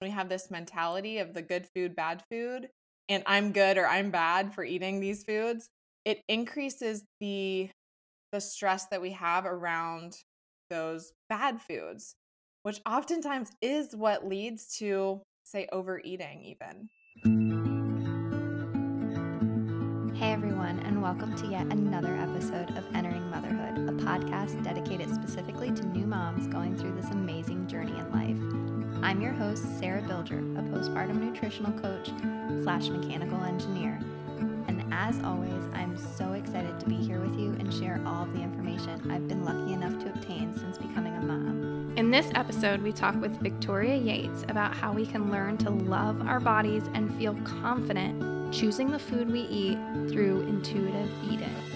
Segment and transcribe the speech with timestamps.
[0.00, 2.68] we have this mentality of the good food, bad food,
[3.10, 5.68] and I'm good or I'm bad for eating these foods,
[6.04, 7.68] it increases the
[8.32, 10.16] the stress that we have around
[10.70, 12.14] those bad foods,
[12.62, 16.88] which oftentimes is what leads to say overeating even.
[20.14, 25.72] Hey everyone, and welcome to yet another episode of Entering Motherhood, a podcast dedicated specifically
[25.72, 28.59] to new moms going through this amazing journey in life.
[29.02, 32.10] I'm your host, Sarah Bilger, a postpartum nutritional coach
[32.62, 33.98] slash mechanical engineer.
[34.68, 38.34] And as always, I'm so excited to be here with you and share all of
[38.34, 41.94] the information I've been lucky enough to obtain since becoming a mom.
[41.96, 46.20] In this episode, we talk with Victoria Yates about how we can learn to love
[46.28, 49.78] our bodies and feel confident choosing the food we eat
[50.10, 51.69] through intuitive eating.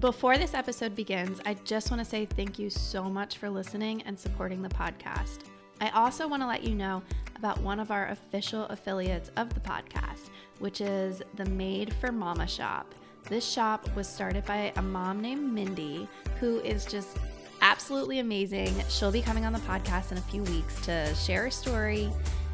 [0.00, 4.00] Before this episode begins, I just want to say thank you so much for listening
[4.06, 5.40] and supporting the podcast.
[5.82, 7.02] I also want to let you know
[7.36, 12.46] about one of our official affiliates of the podcast, which is the Made for Mama
[12.46, 12.94] shop.
[13.24, 16.08] This shop was started by a mom named Mindy,
[16.38, 17.18] who is just
[17.60, 18.74] absolutely amazing.
[18.88, 22.10] She'll be coming on the podcast in a few weeks to share her story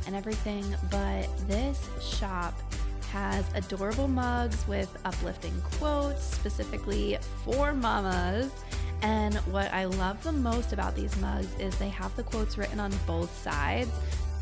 [0.09, 0.65] and everything.
[0.91, 2.55] But this shop
[3.13, 8.51] has adorable mugs with uplifting quotes specifically for mamas.
[9.03, 12.81] And what I love the most about these mugs is they have the quotes written
[12.81, 13.91] on both sides.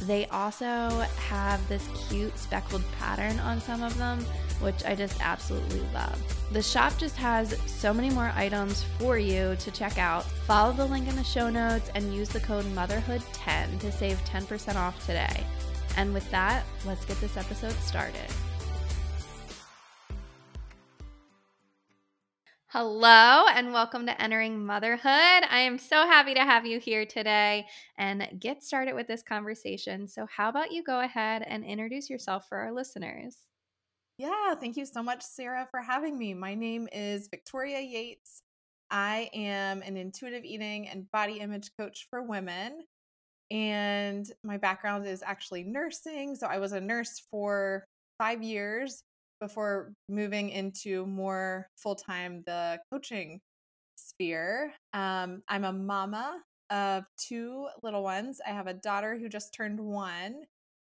[0.02, 4.20] They also have this cute speckled pattern on some of them,
[4.60, 6.20] which I just absolutely love.
[6.52, 10.24] The shop just has so many more items for you to check out.
[10.46, 14.76] Follow the link in the show notes and use the code MOTHERHOOD10 to save 10%
[14.76, 15.44] off today.
[15.96, 18.30] And with that, let's get this episode started.
[22.76, 25.04] Hello, and welcome to Entering Motherhood.
[25.04, 30.08] I am so happy to have you here today and get started with this conversation.
[30.08, 33.36] So, how about you go ahead and introduce yourself for our listeners?
[34.18, 36.34] Yeah, thank you so much, Sarah, for having me.
[36.34, 38.42] My name is Victoria Yates.
[38.90, 42.80] I am an intuitive eating and body image coach for women.
[43.52, 46.34] And my background is actually nursing.
[46.34, 47.84] So, I was a nurse for
[48.18, 49.04] five years
[49.40, 53.40] before moving into more full time the coaching
[53.96, 54.72] sphere.
[54.92, 56.40] Um, I'm a mama
[56.70, 58.40] of two little ones.
[58.46, 60.44] I have a daughter who just turned one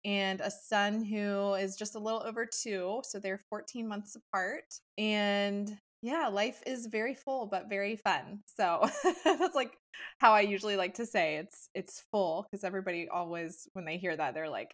[0.06, 3.02] and a son who is just a little over two.
[3.04, 4.64] So they're 14 months apart.
[4.98, 8.40] And yeah, life is very full but very fun.
[8.46, 8.90] So
[9.24, 9.74] that's like
[10.20, 14.16] how I usually like to say it's it's full because everybody always when they hear
[14.16, 14.72] that they're like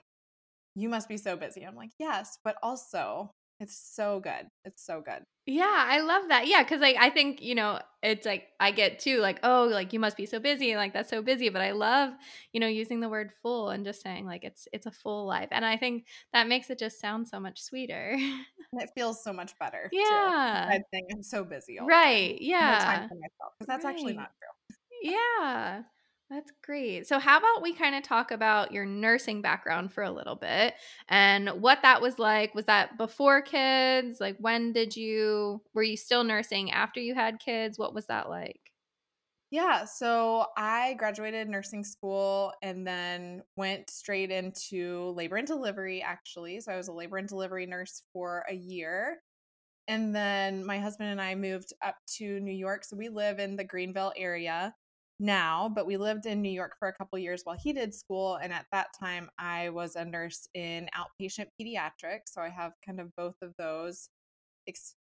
[0.75, 1.63] you must be so busy.
[1.63, 4.47] I'm like, "Yes, but also it's so good.
[4.65, 5.23] It's so good.
[5.45, 6.47] Yeah, I love that.
[6.47, 9.93] Yeah, because like I think you know it's like I get too like oh like
[9.93, 12.13] you must be so busy like that's so busy, but I love
[12.51, 15.49] you know using the word full and just saying like it's it's a full life,
[15.51, 18.17] and I think that makes it just sound so much sweeter.
[18.71, 19.89] And it feels so much better.
[19.93, 21.77] Yeah, I think I'm so busy.
[21.81, 22.35] right.
[22.41, 22.79] Yeah.
[22.83, 23.95] Time for myself because that's right.
[23.95, 25.11] actually not true.
[25.13, 25.83] yeah.
[26.29, 27.05] That's great.
[27.07, 30.73] So, how about we kind of talk about your nursing background for a little bit
[31.07, 32.55] and what that was like?
[32.55, 34.19] Was that before kids?
[34.19, 37.77] Like, when did you, were you still nursing after you had kids?
[37.77, 38.71] What was that like?
[39.51, 46.59] Yeah, so I graduated nursing school and then went straight into labor and delivery, actually.
[46.61, 49.21] So, I was a labor and delivery nurse for a year.
[49.87, 52.85] And then my husband and I moved up to New York.
[52.85, 54.75] So, we live in the Greenville area
[55.19, 58.35] now, but we lived in New York for a couple years while he did school.
[58.35, 62.27] And at that time, I was a nurse in outpatient pediatrics.
[62.27, 64.09] So I have kind of both of those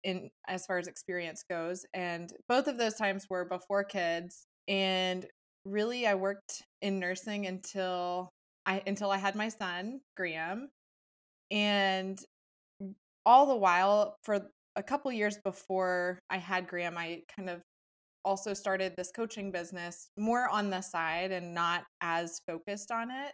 [0.05, 1.85] in as far as experience goes.
[1.95, 4.47] And both of those times were before kids.
[4.69, 5.27] And
[5.65, 8.31] really, I worked in nursing until
[8.67, 10.71] I until I had my son Graham,
[11.51, 12.19] and
[13.25, 17.63] all the while for a couple years before I had Graham, I kind of
[18.27, 23.33] also started this coaching business more on the side and not as focused on it,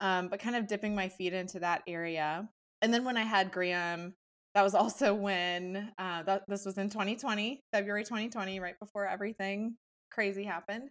[0.00, 2.48] um, but kind of dipping my feet into that area.
[2.80, 4.14] And then when I had Graham,
[4.54, 9.76] that was also when uh, that, this was in 2020, February 2020, right before everything
[10.10, 10.88] crazy happened.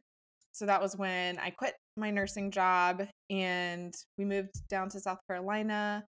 [0.51, 5.19] So that was when I quit my nursing job and we moved down to South
[5.25, 6.03] Carolina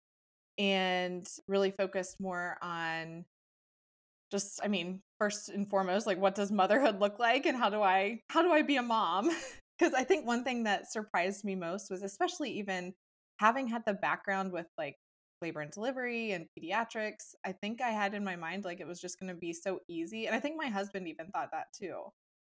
[0.57, 3.27] and really focused more on
[4.31, 7.83] just i mean first and foremost like what does motherhood look like and how do
[7.83, 9.31] i how do i be a mom
[9.79, 12.93] because i think one thing that surprised me most was especially even
[13.39, 14.97] having had the background with like
[15.43, 19.01] labor and delivery and pediatrics, I think I had in my mind like it was
[19.01, 20.27] just going to be so easy.
[20.27, 22.03] And I think my husband even thought that too.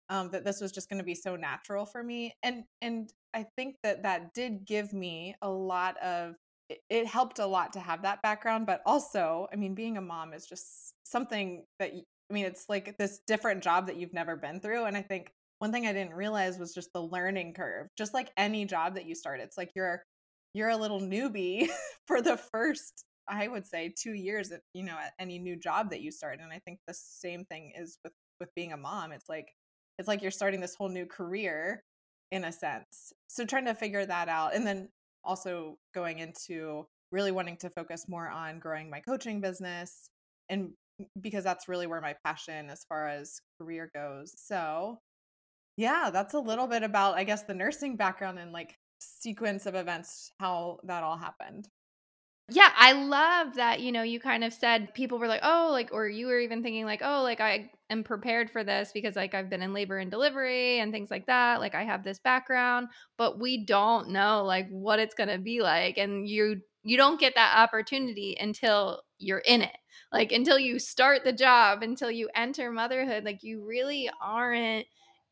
[0.09, 3.45] Um, that this was just going to be so natural for me and and i
[3.55, 6.35] think that that did give me a lot of
[6.71, 10.01] it, it helped a lot to have that background but also i mean being a
[10.01, 11.93] mom is just something that
[12.31, 14.85] I mean, it's like this different job that you've never been through.
[14.85, 17.87] And I think one thing I didn't realize was just the learning curve.
[17.97, 20.03] Just like any job that you start, it's like you're
[20.53, 21.67] you're a little newbie
[22.07, 25.89] for the first, I would say, two years at you know at any new job
[25.89, 26.39] that you start.
[26.41, 29.11] And I think the same thing is with with being a mom.
[29.11, 29.53] It's like
[29.99, 31.83] it's like you're starting this whole new career
[32.31, 33.11] in a sense.
[33.27, 34.87] So trying to figure that out, and then
[35.23, 40.09] also going into really wanting to focus more on growing my coaching business
[40.49, 40.71] and
[41.19, 44.33] because that's really where my passion as far as career goes.
[44.37, 44.99] So,
[45.77, 49.75] yeah, that's a little bit about I guess the nursing background and like sequence of
[49.75, 51.67] events how that all happened.
[52.53, 55.89] Yeah, I love that, you know, you kind of said people were like, "Oh, like
[55.93, 59.33] or you were even thinking like, "Oh, like I am prepared for this because like
[59.33, 61.61] I've been in labor and delivery and things like that.
[61.61, 65.61] Like I have this background, but we don't know like what it's going to be
[65.61, 69.77] like and you you don't get that opportunity until you're in it.
[70.11, 74.87] Like until you start the job, until you enter motherhood, like you really aren't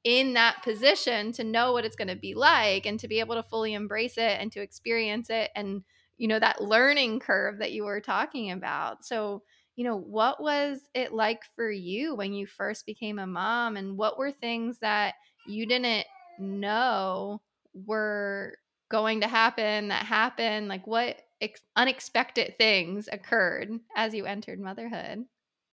[0.06, 3.36] in that position to know what it's going to be like and to be able
[3.36, 5.84] to fully embrace it and to experience it and
[6.20, 9.04] you know that learning curve that you were talking about.
[9.06, 9.42] So,
[9.76, 13.98] you know, what was it like for you when you first became a mom and
[13.98, 15.16] what were things that
[15.48, 16.06] you didn't
[16.38, 17.42] know
[17.74, 18.58] were
[18.92, 20.68] going to happen that happened?
[20.68, 25.24] Like what ex- unexpected things occurred as you entered motherhood?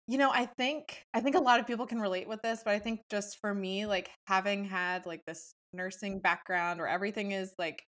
[0.07, 2.73] You know, I think I think a lot of people can relate with this, but
[2.73, 7.53] I think just for me, like having had like this nursing background where everything is
[7.57, 7.83] like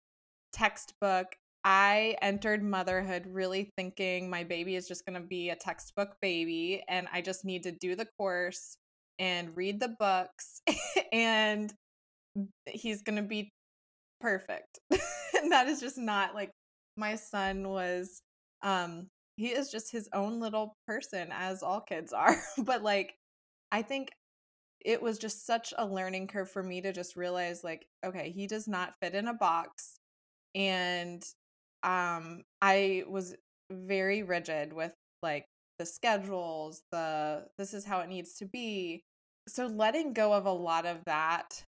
[0.53, 1.35] textbook,
[1.65, 6.83] I entered motherhood really thinking my baby is just going to be a textbook baby
[6.87, 8.77] and I just need to do the course
[9.17, 10.61] and read the books
[11.11, 11.73] and
[12.67, 13.49] he's going to be
[14.21, 14.79] perfect.
[14.91, 16.51] and that is just not like
[16.97, 18.21] my son was
[18.61, 19.07] um
[19.37, 23.15] he is just his own little person as all kids are but like
[23.71, 24.09] i think
[24.83, 28.47] it was just such a learning curve for me to just realize like okay he
[28.47, 29.99] does not fit in a box
[30.53, 31.23] and
[31.85, 33.35] um i was
[33.71, 34.91] very rigid with
[35.21, 35.45] like
[35.79, 39.03] the schedules the this is how it needs to be.
[39.47, 41.63] So letting go of a lot of that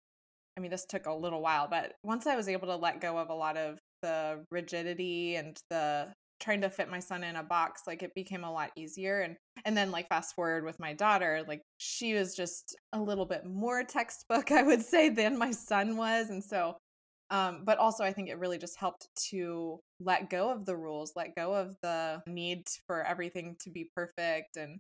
[0.57, 3.19] i mean this took a little while but once i was able to let go
[3.19, 6.11] of a lot of the rigidity and the
[6.41, 9.37] trying to fit my son in a box like it became a lot easier and
[9.65, 13.45] and then like fast forward with my daughter like she was just a little bit
[13.45, 16.77] more textbook i would say than my son was and so
[17.31, 21.13] um but also i think it really just helped to let go of the rules
[21.17, 24.79] let go of the need for everything to be perfect and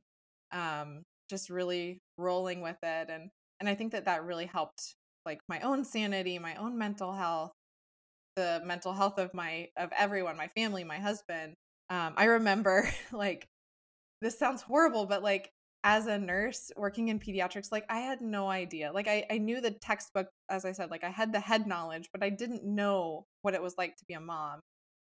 [0.52, 4.94] um just really rolling with it and and i think that that really helped
[5.25, 7.52] like my own sanity my own mental health
[8.37, 11.54] the mental health of my of everyone my family my husband.
[11.90, 13.46] Um i remember like
[14.22, 15.50] this sounds horrible but like
[15.87, 18.91] as a nurse working in pediatrics like i had no idea.
[18.93, 22.09] Like I, I knew the textbook as i said like i had the head knowledge
[22.12, 24.61] but i didn't know what it was like to be a mom.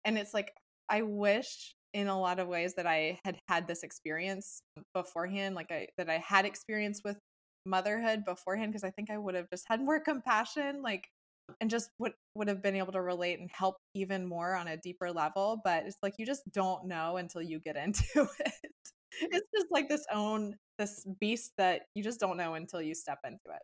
[0.05, 0.51] And it's like
[0.89, 4.61] i wish in a lot of ways that i had had this experience
[4.93, 7.17] beforehand like i that i had experience with
[7.65, 11.05] motherhood beforehand because i think i would have just had more compassion like
[11.59, 14.77] and just would would have been able to relate and help even more on a
[14.77, 15.59] deeper level.
[15.63, 18.53] But it's like you just don't know until you get into it.
[19.19, 23.19] It's just like this own this beast that you just don't know until you step
[23.25, 23.61] into it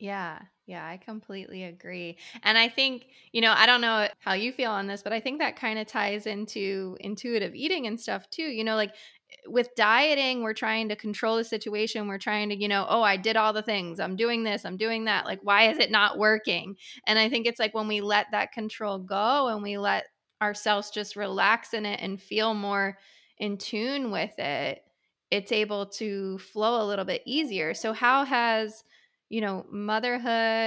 [0.00, 2.16] yeah, yeah, I completely agree.
[2.42, 5.20] And I think, you know, I don't know how you feel on this, but I
[5.20, 8.44] think that kind of ties into intuitive eating and stuff too.
[8.44, 8.92] You know, like
[9.30, 12.08] eh, with dieting, we're trying to control the situation.
[12.08, 14.00] We're trying to, you know, oh, I did all the things.
[14.00, 15.26] I'm doing this, I'm doing that.
[15.26, 16.76] Like, why is it not working?
[17.06, 20.06] And I think it's like when we let that control go and we let
[20.40, 22.96] ourselves just relax in it and feel more
[23.36, 24.82] in tune with it,
[25.30, 27.74] it's able to flow a little bit easier.
[27.74, 28.84] So, how has,
[29.28, 30.26] you know, motherhood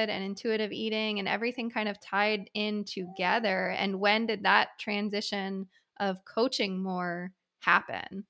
[0.09, 3.69] and intuitive eating and everything kind of tied in together?
[3.71, 8.25] And when did that transition of coaching more happen?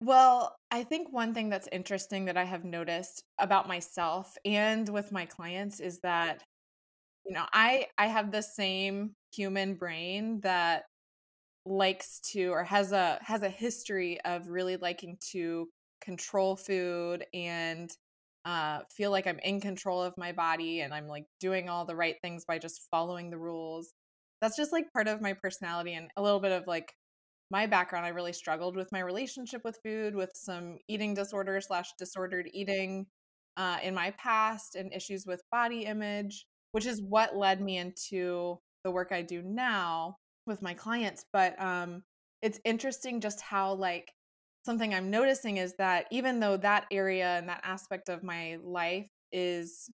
[0.00, 5.10] Well, I think one thing that's interesting that I have noticed about myself and with
[5.12, 6.44] my clients is that
[7.26, 10.86] you know, I I have the same human brain that
[11.68, 15.68] likes to or has a has a history of really liking to
[16.00, 17.90] control food and
[18.44, 21.96] uh, feel like I'm in control of my body and I'm like doing all the
[21.96, 23.92] right things by just following the rules.
[24.40, 26.92] That's just like part of my personality and a little bit of like
[27.50, 31.90] my background, I really struggled with my relationship with food, with some eating disorder slash
[31.98, 33.06] disordered eating
[33.56, 38.58] uh, in my past, and issues with body image, which is what led me into
[38.84, 40.16] the work I do now
[40.48, 41.24] with my clients.
[41.32, 42.02] But um,
[42.42, 44.12] it's interesting just how like
[44.64, 49.08] something I'm noticing is that even though that area and that aspect of my life
[49.32, 49.88] is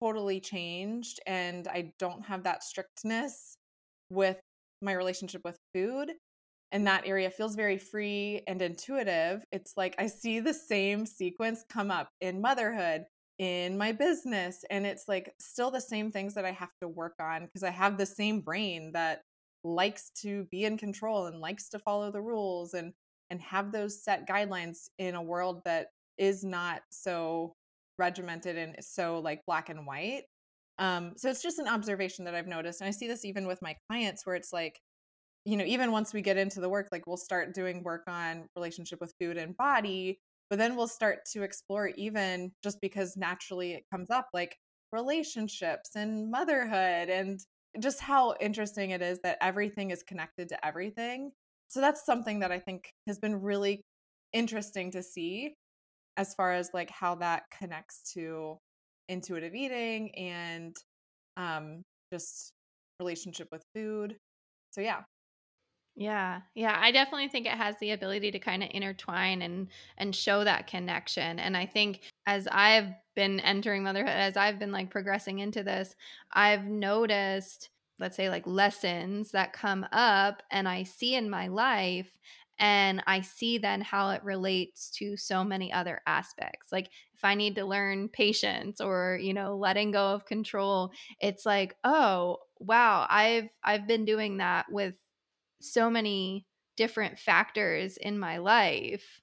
[0.00, 3.56] totally changed and I don't have that strictness
[4.10, 4.38] with
[4.82, 6.12] my relationship with food
[6.72, 9.44] and that area feels very free and intuitive.
[9.52, 13.04] It's like I see the same sequence come up in motherhood,
[13.38, 17.14] in my business, and it's like still the same things that I have to work
[17.20, 19.22] on because I have the same brain that
[19.66, 22.92] likes to be in control and likes to follow the rules and
[23.30, 27.52] and have those set guidelines in a world that is not so
[27.98, 30.22] regimented and so like black and white.
[30.78, 32.80] Um, so it's just an observation that I've noticed.
[32.80, 34.78] And I see this even with my clients where it's like,
[35.44, 38.46] you know, even once we get into the work, like we'll start doing work on
[38.54, 40.20] relationship with food and body,
[40.50, 44.56] but then we'll start to explore even just because naturally it comes up like
[44.92, 47.40] relationships and motherhood and
[47.80, 51.32] just how interesting it is that everything is connected to everything.
[51.68, 53.82] So that's something that I think has been really
[54.32, 55.54] interesting to see
[56.16, 58.58] as far as like how that connects to
[59.08, 60.74] intuitive eating and
[61.36, 62.52] um just
[63.00, 64.16] relationship with food.
[64.70, 65.02] So yeah.
[65.96, 66.42] Yeah.
[66.54, 70.44] Yeah, I definitely think it has the ability to kind of intertwine and and show
[70.44, 71.38] that connection.
[71.38, 75.94] And I think as I've been entering motherhood as I've been like progressing into this,
[76.32, 82.10] I've noticed let's say like lessons that come up and I see in my life
[82.58, 86.72] and I see then how it relates to so many other aspects.
[86.72, 90.90] Like if I need to learn patience or, you know, letting go of control,
[91.20, 94.96] it's like, "Oh, wow, I've I've been doing that with
[95.60, 99.20] so many different factors in my life."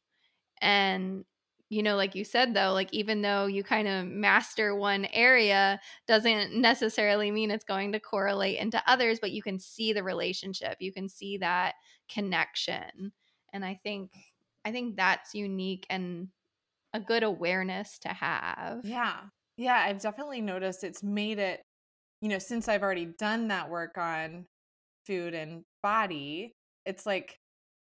[0.62, 1.25] And
[1.70, 5.79] you know, like you said though, like even though you kind of master one area
[6.08, 10.77] doesn't necessarily mean it's going to correlate into others, but you can see the relationship.
[10.79, 11.74] You can see that
[12.12, 13.12] connection
[13.53, 14.12] and i think
[14.65, 16.27] i think that's unique and
[16.93, 19.17] a good awareness to have yeah
[19.58, 21.62] yeah i've definitely noticed it's made it
[22.22, 24.46] you know since i've already done that work on
[25.05, 26.53] food and body
[26.86, 27.38] it's like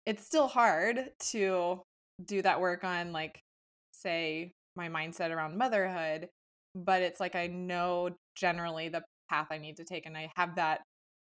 [0.06, 1.82] it's still hard to
[2.26, 3.42] do that work on like
[4.04, 6.28] say my mindset around motherhood
[6.76, 10.56] but it's like i know generally the path i need to take and i have
[10.56, 10.82] that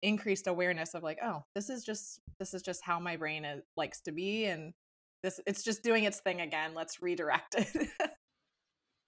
[0.02, 3.62] increased awareness of like oh this is just this is just how my brain is,
[3.78, 4.74] likes to be and
[5.22, 7.90] this it's just doing its thing again let's redirect it.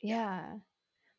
[0.06, 0.58] Yeah.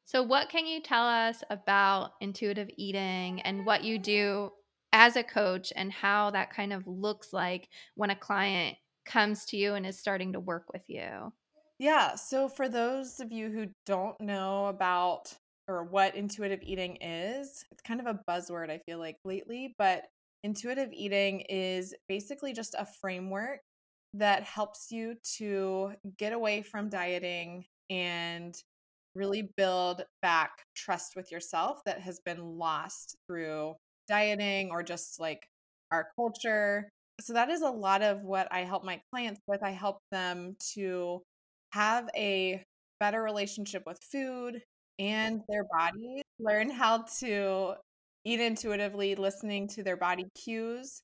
[0.04, 4.50] So what can you tell us about intuitive eating and what you do
[4.92, 9.56] as a coach and how that kind of looks like when a client comes to
[9.56, 11.32] you and is starting to work with you
[11.78, 15.34] yeah so for those of you who don't know about
[15.68, 17.64] or what intuitive eating is.
[17.72, 20.04] It's kind of a buzzword, I feel like, lately, but
[20.44, 23.58] intuitive eating is basically just a framework
[24.14, 28.54] that helps you to get away from dieting and
[29.16, 33.74] really build back trust with yourself that has been lost through
[34.06, 35.48] dieting or just like
[35.90, 36.90] our culture.
[37.20, 39.62] So, that is a lot of what I help my clients with.
[39.64, 41.22] I help them to
[41.72, 42.62] have a
[43.00, 44.62] better relationship with food
[44.98, 47.74] and their body learn how to
[48.24, 51.02] eat intuitively, listening to their body cues.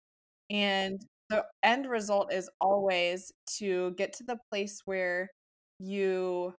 [0.51, 1.01] And
[1.31, 5.29] the end result is always to get to the place where
[5.79, 6.55] you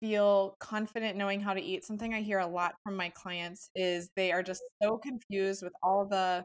[0.00, 1.84] feel confident knowing how to eat.
[1.84, 5.72] Something I hear a lot from my clients is they are just so confused with
[5.82, 6.44] all the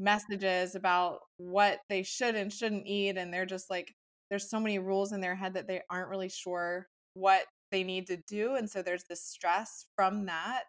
[0.00, 3.16] messages about what they should and shouldn't eat.
[3.16, 3.92] And they're just like,
[4.30, 8.06] there's so many rules in their head that they aren't really sure what they need
[8.06, 8.54] to do.
[8.54, 10.64] And so there's this stress from that.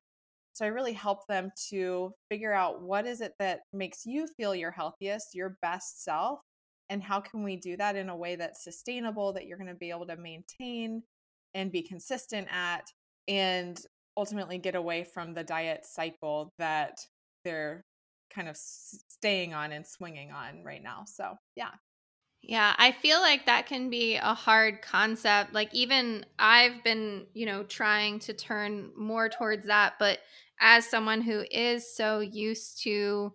[0.53, 4.53] So I really help them to figure out what is it that makes you feel
[4.53, 6.39] your healthiest, your best self,
[6.89, 9.75] and how can we do that in a way that's sustainable, that you're going to
[9.75, 11.03] be able to maintain
[11.53, 12.85] and be consistent at,
[13.27, 13.79] and
[14.17, 16.97] ultimately get away from the diet cycle that
[17.45, 17.85] they're
[18.33, 21.03] kind of staying on and swinging on right now.
[21.05, 21.71] So, yeah.
[22.41, 25.53] Yeah, I feel like that can be a hard concept.
[25.53, 29.93] Like, even I've been, you know, trying to turn more towards that.
[29.99, 30.19] But
[30.59, 33.33] as someone who is so used to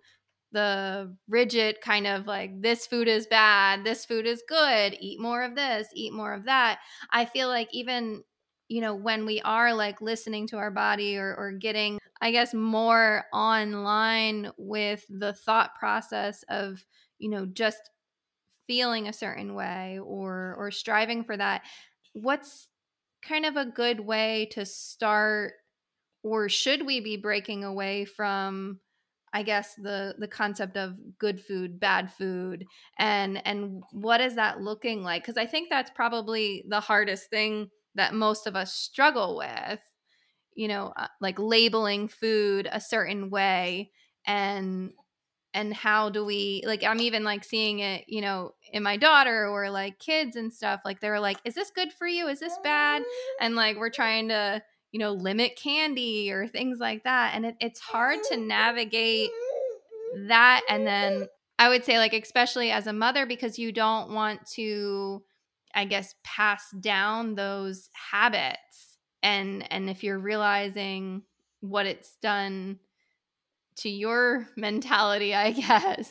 [0.53, 5.43] the rigid kind of like, this food is bad, this food is good, eat more
[5.43, 6.81] of this, eat more of that,
[7.11, 8.23] I feel like even,
[8.69, 12.55] you know, when we are like listening to our body or, or getting, I guess,
[12.55, 16.85] more online with the thought process of,
[17.19, 17.91] you know, just
[18.67, 21.63] feeling a certain way or or striving for that
[22.13, 22.69] what's
[23.23, 25.55] kind of a good way to start
[26.23, 28.81] or should we be breaking away from
[29.33, 32.65] i guess the the concept of good food bad food
[32.99, 35.23] and and what is that looking like?
[35.23, 39.81] Because i think that's probably the hardest thing that most of us struggle with
[40.55, 43.91] you know uh, like labeling food a certain way
[44.27, 44.93] and
[45.55, 49.47] and how do we like i'm even like seeing it you know in my daughter
[49.49, 52.29] or like kids and stuff like they're like is this good for you?
[52.29, 53.03] Is this bad?
[53.41, 57.57] And like we're trying to you know limit candy or things like that and it,
[57.61, 59.31] it's hard to navigate
[60.29, 61.27] that and then
[61.59, 65.21] i would say like especially as a mother because you don't want to
[65.75, 71.23] i guess pass down those habits and and if you're realizing
[71.59, 72.79] what it's done
[73.79, 76.11] to your mentality, I guess.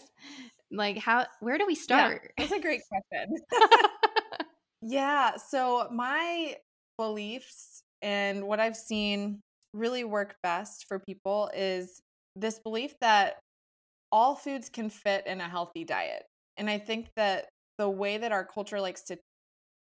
[0.71, 2.31] Like how where do we start?
[2.37, 3.35] Yeah, that's a great question.
[4.81, 6.55] yeah, so my
[6.97, 9.41] beliefs and what I've seen
[9.73, 12.01] really work best for people is
[12.35, 13.39] this belief that
[14.11, 16.23] all foods can fit in a healthy diet.
[16.57, 19.17] And I think that the way that our culture likes to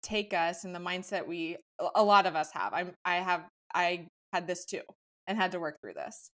[0.02, 1.56] take us and the mindset we
[1.94, 2.72] a lot of us have.
[2.72, 4.82] I'm I have I had this too
[5.26, 6.30] and had to work through this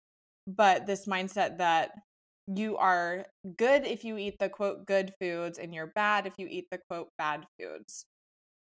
[0.46, 1.92] but this mindset that
[2.46, 3.24] you are
[3.56, 6.80] good if you eat the quote good foods and you're bad if you eat the
[6.90, 8.04] quote bad foods.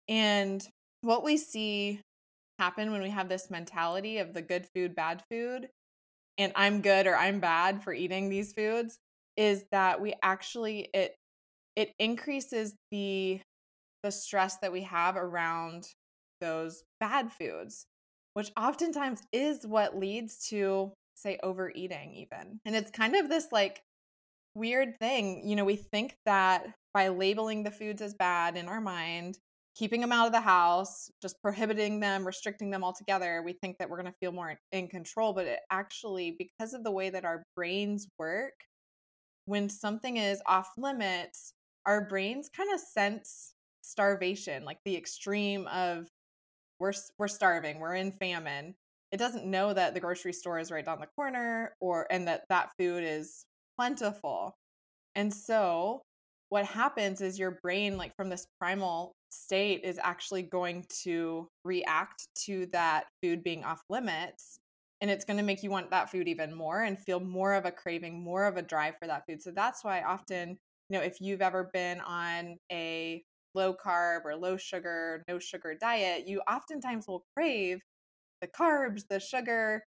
[0.09, 0.61] And
[1.01, 2.01] what we see
[2.59, 5.67] happen when we have this mentality of the good food, bad food,
[6.37, 8.97] and I'm good or I'm bad for eating these foods
[9.35, 11.15] is that we actually it
[11.75, 13.39] it increases the
[14.03, 15.87] the stress that we have around
[16.41, 17.85] those bad foods,
[18.33, 22.59] which oftentimes is what leads to say overeating even.
[22.65, 23.81] And it's kind of this like
[24.55, 25.47] weird thing.
[25.47, 29.37] You know, we think that by labeling the foods as bad in our mind,
[29.75, 33.89] keeping them out of the house, just prohibiting them, restricting them altogether, we think that
[33.89, 35.33] we're going to feel more in control.
[35.33, 38.53] But it actually, because of the way that our brains work,
[39.45, 41.53] when something is off limits,
[41.85, 46.07] our brains kind of sense starvation, like the extreme of
[46.79, 48.75] we're we're starving, we're in famine
[49.11, 52.43] it doesn't know that the grocery store is right down the corner or and that
[52.49, 53.45] that food is
[53.77, 54.55] plentiful.
[55.15, 56.01] And so
[56.49, 62.27] what happens is your brain like from this primal state is actually going to react
[62.45, 64.59] to that food being off limits
[65.01, 67.65] and it's going to make you want that food even more and feel more of
[67.65, 69.41] a craving more of a drive for that food.
[69.41, 70.57] So that's why often
[70.89, 75.75] you know if you've ever been on a low carb or low sugar no sugar
[75.79, 77.81] diet you oftentimes will crave
[78.41, 79.83] the carbs, the sugar,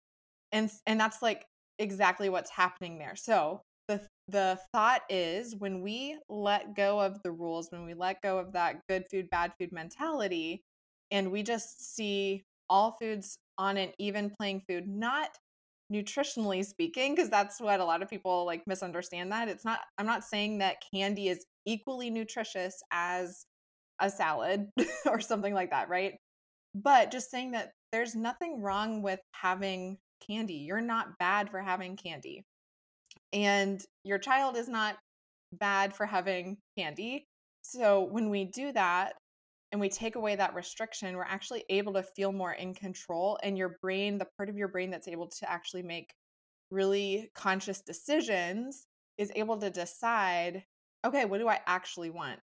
[0.51, 1.45] and and that's like
[1.79, 3.15] exactly what's happening there.
[3.15, 8.21] So the the thought is when we let go of the rules, when we let
[8.21, 10.63] go of that good food, bad food mentality,
[11.11, 15.29] and we just see all foods on an even playing food, not
[15.93, 20.05] nutritionally speaking because that's what a lot of people like misunderstand that it's not i'm
[20.07, 23.45] not saying that candy is equally nutritious as
[24.01, 24.67] a salad
[25.05, 26.15] or something like that right
[26.75, 30.55] but just saying that there's nothing wrong with having candy.
[30.55, 32.43] You're not bad for having candy.
[33.31, 34.97] And your child is not
[35.53, 37.25] bad for having candy.
[37.61, 39.13] So when we do that
[39.71, 43.39] and we take away that restriction, we're actually able to feel more in control.
[43.41, 46.09] And your brain, the part of your brain that's able to actually make
[46.71, 48.85] really conscious decisions,
[49.17, 50.63] is able to decide
[51.05, 52.39] okay, what do I actually want?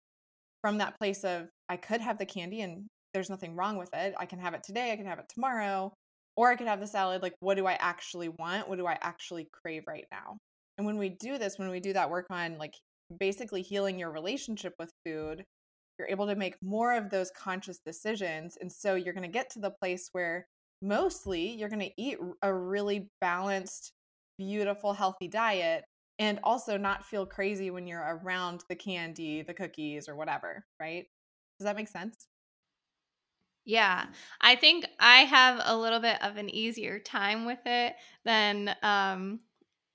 [0.62, 4.14] From that place of, I could have the candy and there's nothing wrong with it.
[4.18, 5.90] I can have it today, I can have it tomorrow,
[6.37, 7.22] or I could have the salad.
[7.22, 8.68] Like, what do I actually want?
[8.68, 10.37] What do I actually crave right now?
[10.76, 12.74] And when we do this, when we do that work on like
[13.18, 15.42] basically healing your relationship with food,
[15.98, 18.59] you're able to make more of those conscious decisions.
[18.61, 20.44] And so you're going to get to the place where
[20.83, 23.92] mostly you're going to eat a really balanced,
[24.37, 25.85] beautiful, healthy diet
[26.18, 31.07] and also not feel crazy when you're around the candy, the cookies, or whatever, right?
[31.59, 32.26] Does that make sense?
[33.66, 34.07] Yeah,
[34.40, 39.40] I think I have a little bit of an easier time with it than um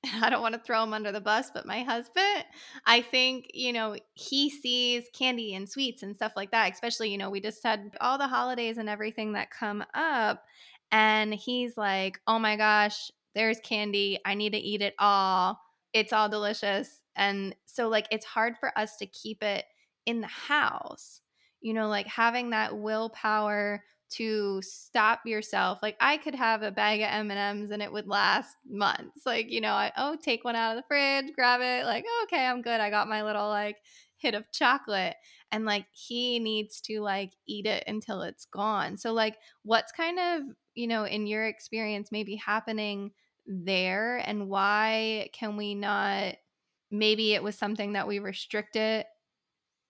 [0.21, 2.45] I don't want to throw him under the bus, but my husband,
[2.87, 7.17] I think, you know, he sees candy and sweets and stuff like that, especially, you
[7.19, 10.43] know, we just had all the holidays and everything that come up.
[10.91, 14.19] And he's like, oh my gosh, there's candy.
[14.25, 15.59] I need to eat it all.
[15.93, 17.01] It's all delicious.
[17.15, 19.65] And so, like, it's hard for us to keep it
[20.05, 21.21] in the house
[21.61, 27.01] you know like having that willpower to stop yourself like i could have a bag
[27.01, 30.75] of m&ms and it would last months like you know i oh take one out
[30.75, 33.77] of the fridge grab it like oh, okay i'm good i got my little like
[34.17, 35.15] hit of chocolate
[35.51, 38.97] and like he needs to like eat it until it's gone.
[38.97, 43.11] So like what's kind of, you know, in your experience maybe happening
[43.45, 46.35] there and why can we not
[46.91, 49.05] maybe it was something that we restricted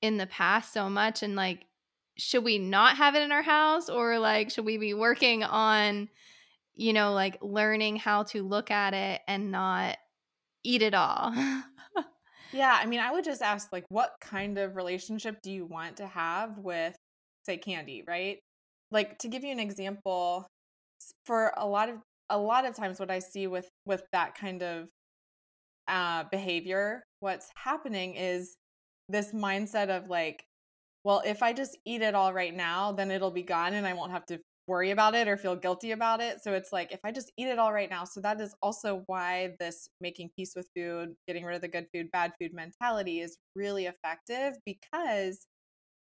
[0.01, 1.65] in the past so much and like
[2.17, 6.09] should we not have it in our house or like should we be working on
[6.75, 9.97] you know like learning how to look at it and not
[10.63, 11.33] eat it all?
[12.53, 15.97] Yeah i mean i would just ask like what kind of relationship do you want
[15.97, 16.95] to have with
[17.45, 18.39] say candy right?
[18.91, 20.45] Like to give you an example
[21.25, 21.95] for a lot of
[22.29, 24.87] a lot of times what i see with with that kind of
[25.87, 28.55] uh behavior what's happening is
[29.11, 30.45] this mindset of like
[31.03, 33.93] well, if I just eat it all right now, then it'll be gone and I
[33.93, 36.43] won't have to worry about it or feel guilty about it.
[36.43, 38.03] So it's like if I just eat it all right now.
[38.05, 41.87] So that is also why this making peace with food, getting rid of the good
[41.93, 45.47] food, bad food mentality is really effective because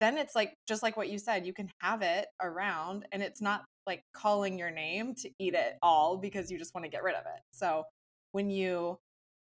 [0.01, 3.43] then it's like just like what you said, you can have it around and it's
[3.43, 7.03] not like calling your name to eat it all because you just want to get
[7.03, 7.43] rid of it.
[7.53, 7.85] So
[8.33, 8.99] when you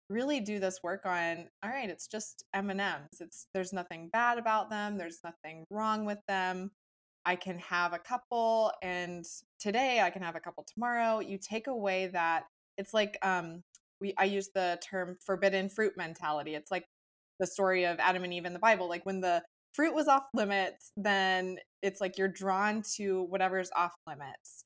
[0.10, 3.20] really do this work on all right it's just m&ms.
[3.20, 4.98] It's there's nothing bad about them.
[4.98, 6.72] There's nothing wrong with them.
[7.26, 9.26] I can have a couple and
[9.60, 11.20] today i can have a couple tomorrow.
[11.20, 12.44] You take away that
[12.78, 13.64] it's like um
[14.02, 16.56] we i use the term forbidden fruit mentality.
[16.56, 16.86] It's like
[17.40, 18.88] the story of adam and eve in the bible.
[18.88, 19.42] Like when the
[19.74, 24.66] fruit was off limits then it's like you're drawn to whatever's off limits.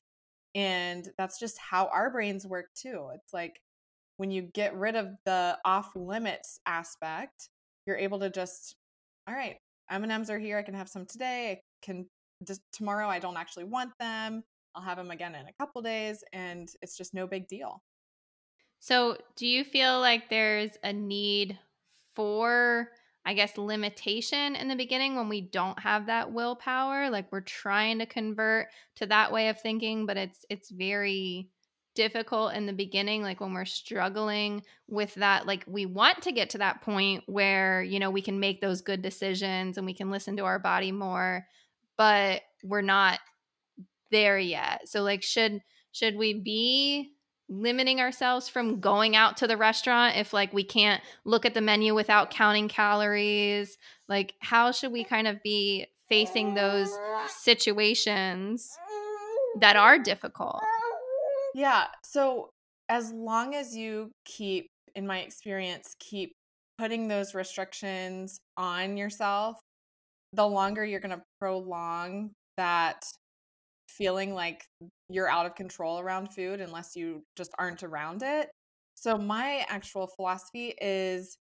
[0.54, 3.08] And that's just how our brains work too.
[3.14, 3.60] It's like
[4.20, 7.48] when you get rid of the off limits aspect,
[7.86, 8.76] you're able to just,
[9.26, 9.56] all right,
[9.90, 10.58] M&Ms are here.
[10.58, 11.52] I can have some today.
[11.52, 12.04] I can
[12.46, 14.44] just tomorrow I don't actually want them.
[14.74, 17.82] I'll have them again in a couple days and it's just no big deal.
[18.78, 21.58] So, do you feel like there's a need
[22.14, 22.90] for
[23.24, 27.98] I guess limitation in the beginning when we don't have that willpower like we're trying
[28.00, 31.50] to convert to that way of thinking but it's it's very
[31.94, 36.50] difficult in the beginning like when we're struggling with that like we want to get
[36.50, 40.10] to that point where you know we can make those good decisions and we can
[40.10, 41.46] listen to our body more
[42.00, 43.18] but we're not
[44.10, 44.88] there yet.
[44.88, 45.60] So like should
[45.92, 47.12] should we be
[47.48, 51.60] limiting ourselves from going out to the restaurant if like we can't look at the
[51.60, 53.76] menu without counting calories?
[54.08, 56.90] Like how should we kind of be facing those
[57.28, 58.70] situations
[59.60, 60.62] that are difficult
[61.54, 61.86] yeah.
[62.04, 62.50] So
[62.88, 66.32] as long as you keep, in my experience, keep
[66.78, 69.56] putting those restrictions on yourself,
[70.32, 73.02] the longer you're going to prolong that
[73.88, 74.64] feeling like
[75.08, 78.48] you're out of control around food unless you just aren't around it.
[78.94, 81.36] So, my actual philosophy is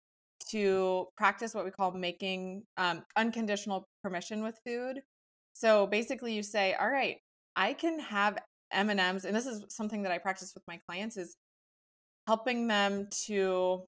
[0.52, 5.02] to practice what we call making um, unconditional permission with food.
[5.54, 7.18] So, basically, you say, All right,
[7.56, 8.38] I can have
[8.72, 11.36] M&Ms and this is something that I practice with my clients is
[12.28, 13.84] helping them to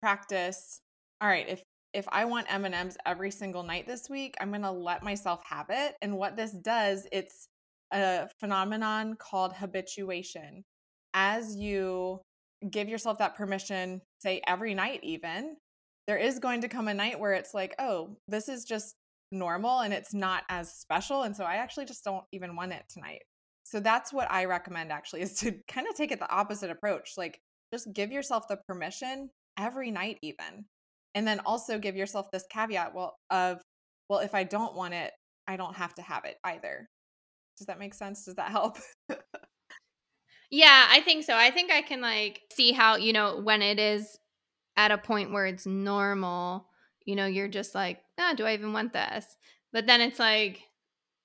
[0.00, 0.80] practice
[1.20, 4.70] all right if if I want M&Ms every single night this week I'm going to
[4.70, 7.48] let myself have it and what this does it's
[7.92, 10.64] a phenomenon called habituation.
[11.14, 12.20] As you
[12.70, 15.56] give yourself that permission say every night even
[16.06, 18.94] there is going to come a night where it's like oh this is just
[19.32, 22.84] normal and it's not as special and so I actually just don't even want it
[22.88, 23.22] tonight
[23.72, 27.12] so that's what I recommend actually is to kind of take it the opposite approach.
[27.16, 27.40] Like
[27.72, 30.66] just give yourself the permission every night even.
[31.14, 33.62] And then also give yourself this caveat well of
[34.10, 35.10] well if I don't want it,
[35.48, 36.86] I don't have to have it either.
[37.56, 38.26] Does that make sense?
[38.26, 38.76] Does that help?
[40.50, 41.34] yeah, I think so.
[41.34, 44.18] I think I can like see how, you know, when it is
[44.76, 46.68] at a point where it's normal,
[47.06, 49.24] you know, you're just like, oh, do I even want this?
[49.72, 50.60] But then it's like,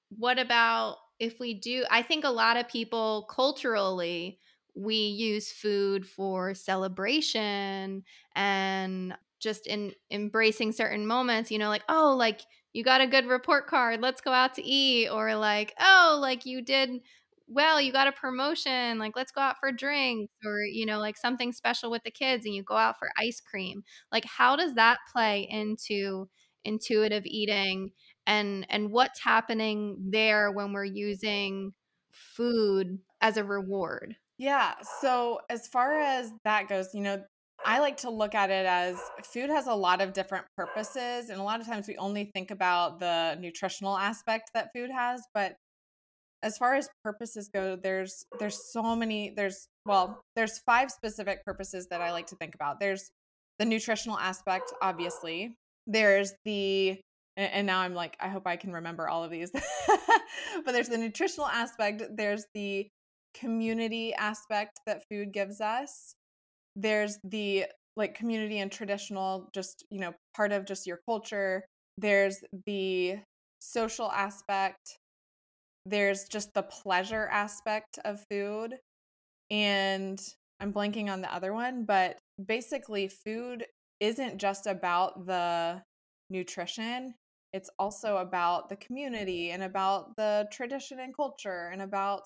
[0.09, 4.39] what about if we do, I think a lot of people culturally,
[4.75, 8.03] we use food for celebration
[8.35, 12.41] and just in embracing certain moments, you know, like, oh, like
[12.73, 15.09] you got a good report card, let's go out to eat.
[15.09, 17.01] Or like, oh, like you did
[17.47, 21.17] well, you got a promotion, like let's go out for drinks, or you know, like
[21.17, 23.83] something special with the kids and you go out for ice cream.
[24.11, 26.29] Like, how does that play into
[26.65, 27.91] intuitive eating
[28.27, 31.73] and and what's happening there when we're using
[32.11, 34.15] food as a reward.
[34.37, 37.23] Yeah so as far as that goes you know
[37.65, 41.39] I like to look at it as food has a lot of different purposes and
[41.39, 45.55] a lot of times we only think about the nutritional aspect that food has but
[46.43, 51.87] as far as purposes go there's there's so many there's well there's five specific purposes
[51.89, 52.79] that I like to think about.
[52.79, 53.09] There's
[53.59, 55.57] the nutritional aspect obviously.
[55.87, 56.99] There's the
[57.37, 59.51] and, and now I'm like, I hope I can remember all of these.
[60.65, 62.87] but there's the nutritional aspect, there's the
[63.33, 66.15] community aspect that food gives us.
[66.75, 71.63] There's the like community and traditional, just, you know, part of just your culture.
[71.97, 73.17] There's the
[73.59, 74.97] social aspect.
[75.85, 78.75] There's just the pleasure aspect of food.
[79.49, 80.19] And
[80.59, 83.65] I'm blanking on the other one, but basically, food
[83.99, 85.81] isn't just about the
[86.29, 87.13] nutrition,
[87.57, 92.21] it's also about the community and about the tradition and culture and about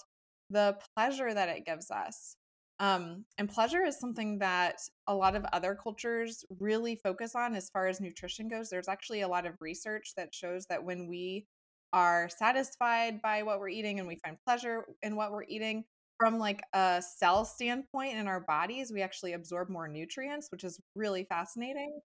[0.50, 2.36] the pleasure that it gives us.
[2.80, 7.70] Um, and pleasure is something that a lot of other cultures really focus on as
[7.70, 8.70] far as nutrition goes.
[8.70, 11.46] There's actually a lot of research that shows that when we
[11.94, 15.86] are satisfied by what we're eating and we find pleasure in what we're eating,
[16.20, 20.80] from like a cell standpoint in our bodies, we actually absorb more nutrients, which is
[20.96, 22.00] really fascinating.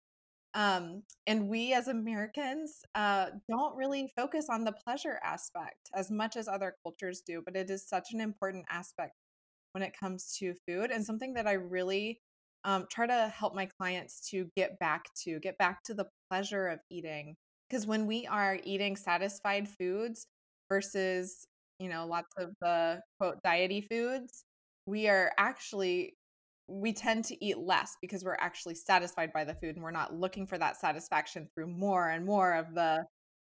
[0.57, 6.35] Um, and we as Americans uh, don't really focus on the pleasure aspect as much
[6.35, 9.13] as other cultures do, but it is such an important aspect
[9.73, 12.21] when it comes to food and something that I really
[12.65, 16.69] um, try to help my clients to get back to, get back to the pleasure
[16.69, 17.37] of eating.
[17.69, 20.27] Because when we are eating satisfied foods
[20.71, 21.47] versus,
[21.79, 24.45] you know, lots of the quote diety foods,
[24.87, 26.16] we are actually
[26.69, 30.15] we tend to eat less because we're actually satisfied by the food and we're not
[30.15, 33.05] looking for that satisfaction through more and more of the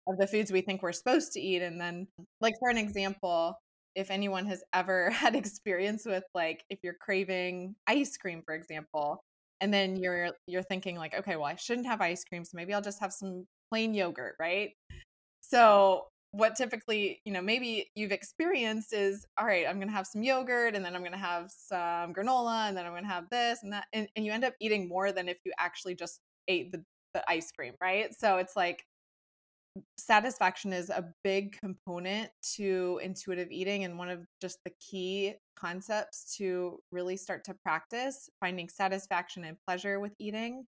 [0.07, 1.61] of the foods we think we're supposed to eat.
[1.61, 2.07] And then
[2.41, 3.57] like for an example
[3.95, 9.23] if anyone has ever had experience with like if you're craving ice cream for example
[9.61, 12.73] and then you're you're thinking like okay well I shouldn't have ice cream so maybe
[12.73, 14.71] I'll just have some plain yogurt right?
[15.41, 20.23] So what typically you know maybe you've experienced is all right i'm gonna have some
[20.23, 23.71] yogurt and then i'm gonna have some granola and then i'm gonna have this and
[23.71, 26.83] that and, and you end up eating more than if you actually just ate the,
[27.13, 28.13] the ice cream right?
[28.17, 28.85] So it's like
[29.97, 36.35] satisfaction is a big component to intuitive eating and one of just the key concepts
[36.37, 40.65] to really start to practice finding satisfaction and pleasure with eating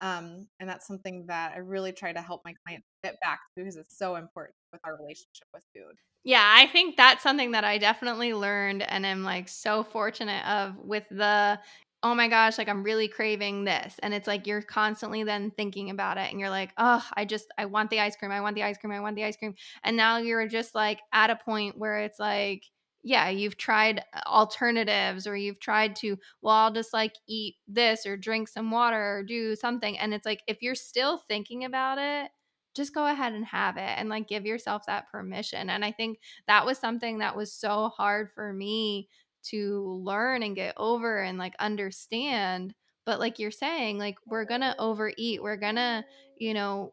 [0.00, 3.62] um, and that's something that I really try to help my clients get back to
[3.62, 5.96] because it's so important with our relationship with food.
[6.24, 10.76] Yeah, I think that's something that I definitely learned and am like so fortunate of
[10.76, 11.58] with the
[12.02, 13.96] oh my gosh, like I'm really craving this.
[14.00, 17.46] And it's like you're constantly then thinking about it and you're like, oh, I just,
[17.58, 18.30] I want the ice cream.
[18.30, 18.92] I want the ice cream.
[18.92, 19.54] I want the ice cream.
[19.82, 22.62] And now you're just like at a point where it's like,
[23.06, 28.04] yeah, you've tried uh, alternatives or you've tried to, well, I'll just like eat this
[28.04, 29.96] or drink some water or do something.
[29.98, 32.32] And it's like, if you're still thinking about it,
[32.74, 35.70] just go ahead and have it and like give yourself that permission.
[35.70, 39.08] And I think that was something that was so hard for me
[39.44, 42.74] to learn and get over and like understand.
[43.04, 46.04] But like you're saying, like we're to overeat, we're to,
[46.38, 46.92] you know,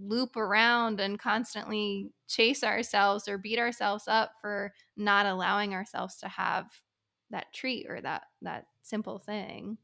[0.00, 6.28] loop around and constantly chase ourselves or beat ourselves up for not allowing ourselves to
[6.28, 6.66] have
[7.30, 9.78] that treat or that that simple thing.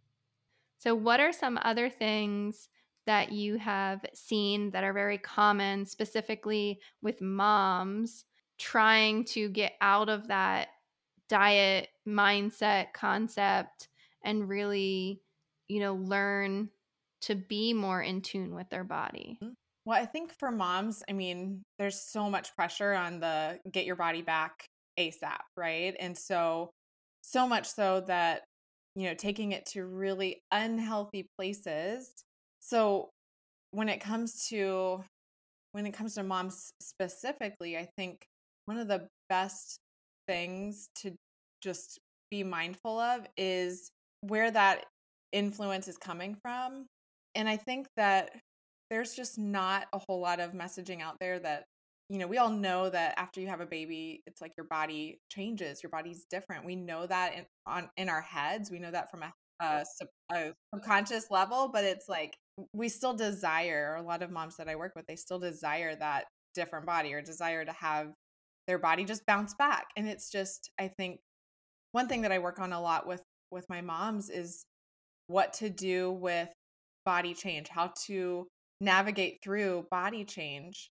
[0.78, 2.68] So what are some other things
[3.06, 8.24] that you have seen that are very common specifically with moms
[8.58, 10.68] trying to get out of that
[11.28, 13.88] diet mindset concept
[14.22, 15.20] and really
[15.68, 16.68] you know learn
[17.22, 19.38] to be more in tune with their body.
[19.84, 23.96] Well, I think for moms, I mean, there's so much pressure on the get your
[23.96, 24.66] body back
[24.98, 25.94] ASAP, right?
[25.98, 26.70] And so,
[27.22, 28.44] so much so that,
[28.94, 32.12] you know, taking it to really unhealthy places.
[32.60, 33.10] So,
[33.72, 35.02] when it comes to,
[35.72, 38.24] when it comes to moms specifically, I think
[38.66, 39.78] one of the best
[40.28, 41.12] things to
[41.62, 41.98] just
[42.30, 43.90] be mindful of is
[44.20, 44.84] where that
[45.32, 46.86] influence is coming from.
[47.34, 48.30] And I think that
[48.92, 51.64] there's just not a whole lot of messaging out there that
[52.10, 55.18] you know we all know that after you have a baby it's like your body
[55.30, 56.66] changes your body's different.
[56.66, 59.84] We know that in on in our heads we know that from a, a,
[60.30, 62.36] a subconscious level but it's like
[62.74, 66.26] we still desire a lot of moms that i work with they still desire that
[66.54, 68.12] different body or desire to have
[68.66, 69.86] their body just bounce back.
[69.96, 71.20] And it's just i think
[71.92, 74.66] one thing that i work on a lot with with my moms is
[75.28, 76.50] what to do with
[77.06, 78.46] body change how to
[78.82, 80.90] navigate through body change.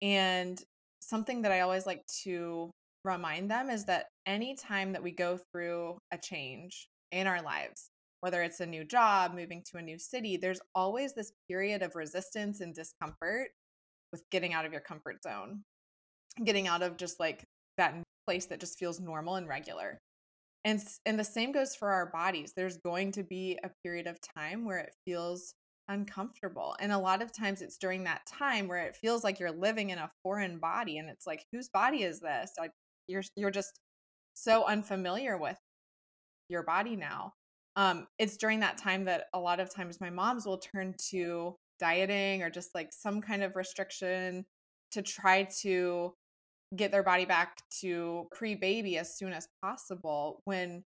[0.00, 0.62] And
[1.00, 2.70] something that I always like to
[3.04, 8.42] remind them is that anytime that we go through a change in our lives, whether
[8.42, 12.60] it's a new job, moving to a new city, there's always this period of resistance
[12.60, 13.48] and discomfort
[14.12, 15.62] with getting out of your comfort zone,
[16.44, 17.44] getting out of just like
[17.76, 17.94] that
[18.26, 19.98] place that just feels normal and regular.
[20.64, 22.52] And and the same goes for our bodies.
[22.54, 25.54] There's going to be a period of time where it feels
[25.88, 26.76] uncomfortable.
[26.80, 29.90] And a lot of times it's during that time where it feels like you're living
[29.90, 32.52] in a foreign body and it's like whose body is this?
[32.58, 32.72] Like
[33.06, 33.80] you're you're just
[34.34, 35.58] so unfamiliar with
[36.48, 37.34] your body now.
[37.76, 41.56] Um it's during that time that a lot of times my moms will turn to
[41.78, 44.44] dieting or just like some kind of restriction
[44.92, 46.12] to try to
[46.76, 50.84] get their body back to pre-baby as soon as possible when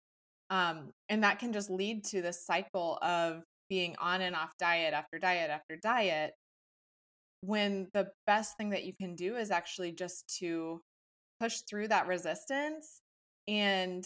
[0.49, 4.93] um and that can just lead to this cycle of being on and off diet
[4.93, 6.33] after diet after diet
[7.39, 10.81] when the best thing that you can do is actually just to
[11.39, 12.99] push through that resistance
[13.47, 14.03] and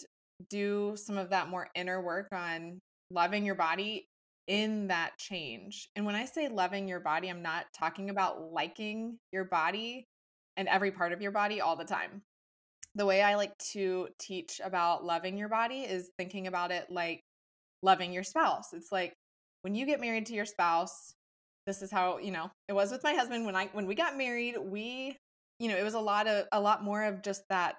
[0.52, 4.08] do some of that more inner work on loving your body
[4.48, 5.90] in that change.
[5.96, 10.06] And when I say loving your body, I'm not talking about liking your body
[10.58, 12.22] and every part of your body all the time.
[12.94, 17.24] The way I like to teach about loving your body is thinking about it like
[17.82, 18.72] loving your spouse.
[18.72, 19.16] It's like
[19.66, 21.16] when you get married to your spouse,
[21.66, 24.16] this is how, you know, it was with my husband when I when we got
[24.16, 25.18] married, we,
[25.58, 27.74] you know, it was a lot of a lot more of just that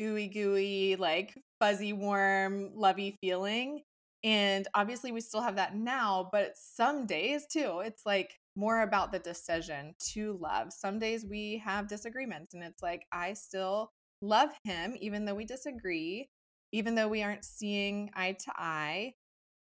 [0.00, 3.80] ooey gooey, like fuzzy, warm, lovey feeling.
[4.22, 9.10] And obviously, we still have that now, but some days too, it's like more about
[9.10, 10.72] the decision to love.
[10.72, 13.90] Some days we have disagreements, and it's like, I still
[14.22, 16.28] love him, even though we disagree,
[16.70, 19.14] even though we aren't seeing eye to eye.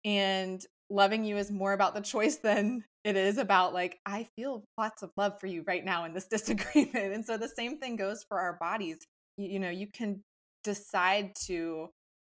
[0.04, 4.64] And loving you is more about the choice than it is about, like, I feel
[4.78, 7.14] lots of love for you right now in this disagreement.
[7.14, 8.98] And so the same thing goes for our bodies.
[9.36, 10.22] You, you know, you can
[10.64, 11.88] decide to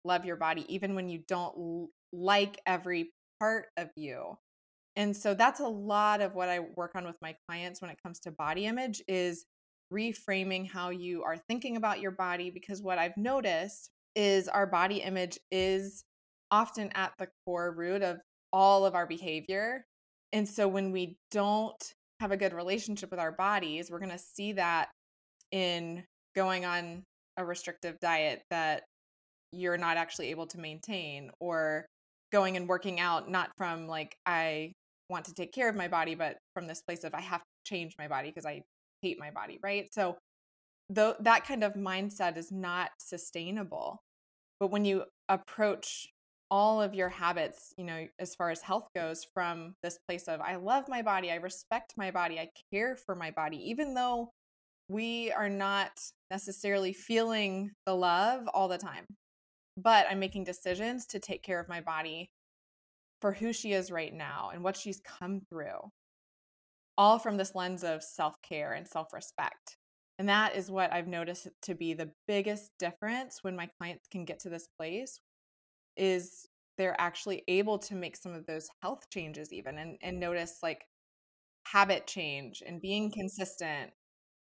[0.04, 4.36] love your body even when you don't like every part of you
[4.96, 7.98] and so that's a lot of what i work on with my clients when it
[8.02, 9.46] comes to body image is
[9.92, 14.96] reframing how you are thinking about your body because what i've noticed is our body
[14.96, 16.04] image is
[16.50, 18.18] often at the core root of
[18.54, 19.84] all of our behavior
[20.32, 24.18] and so when we don't have a good relationship with our bodies we're going to
[24.18, 24.88] see that
[25.50, 26.04] in
[26.36, 27.02] going on
[27.36, 28.84] a restrictive diet that
[29.50, 31.84] you're not actually able to maintain or
[32.32, 34.72] going and working out not from like I
[35.10, 37.46] want to take care of my body but from this place of I have to
[37.64, 38.62] change my body because I
[39.04, 39.92] hate my body, right?
[39.92, 40.16] So
[40.88, 44.02] though that kind of mindset is not sustainable.
[44.60, 46.08] But when you approach
[46.50, 50.40] all of your habits, you know, as far as health goes from this place of
[50.40, 54.30] I love my body, I respect my body, I care for my body even though
[54.88, 55.92] we are not
[56.30, 59.06] necessarily feeling the love all the time
[59.76, 62.30] but I'm making decisions to take care of my body
[63.20, 65.90] for who she is right now and what she's come through,
[66.96, 69.76] all from this lens of self care and self respect.
[70.18, 74.24] And that is what I've noticed to be the biggest difference when my clients can
[74.24, 75.18] get to this place
[75.96, 80.58] is they're actually able to make some of those health changes even and, and notice
[80.62, 80.84] like
[81.66, 83.90] habit change and being consistent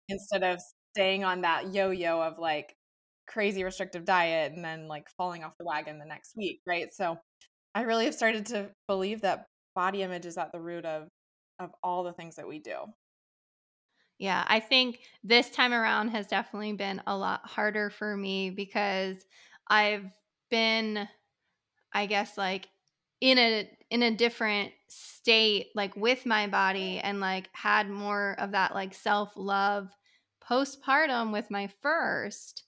[0.09, 0.61] instead of
[0.95, 2.75] staying on that yo-yo of like
[3.27, 6.93] crazy restrictive diet and then like falling off the wagon the next week, right?
[6.93, 7.19] So
[7.75, 11.09] I really have started to believe that body image is at the root of
[11.59, 12.77] of all the things that we do.
[14.19, 19.25] Yeah, I think this time around has definitely been a lot harder for me because
[19.69, 20.11] I've
[20.51, 21.07] been
[21.93, 22.69] I guess like
[23.21, 28.53] in a in a different state like with my body and like had more of
[28.53, 29.89] that like self-love
[30.49, 32.65] postpartum with my first